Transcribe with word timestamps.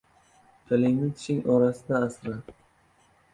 •Tilingni 0.69 1.09
tishing 1.17 1.43
orasida 1.57 2.01
asra. 2.07 2.35